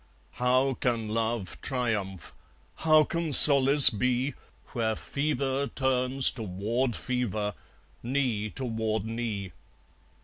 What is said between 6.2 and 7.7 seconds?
toward fever,